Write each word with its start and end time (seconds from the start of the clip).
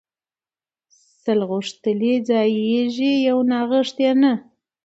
ـ 0.61 1.19
سل 1.21 1.39
غوښتلي 1.49 2.13
ځايږي 2.27 3.13
يو 3.29 3.37
ناغښتى 3.51 4.09
نه. 4.21 4.33